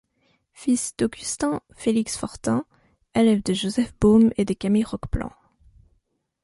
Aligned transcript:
Fils 0.53 0.97
d'Augustin 0.97 1.61
Félix 1.75 2.17
Fortin, 2.17 2.65
élève 3.13 3.43
de 3.43 3.53
Joseph 3.53 3.93
Beaume 4.01 4.31
et 4.35 4.45
de 4.45 4.55
Camille 4.55 4.83
Roqueplan. 4.83 5.29